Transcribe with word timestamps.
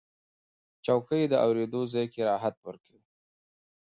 چوکۍ 0.85 1.23
د 1.29 1.33
اورېدو 1.45 1.81
ځای 1.93 2.05
کې 2.13 2.21
راحت 2.29 2.55
ورکوي. 2.67 3.05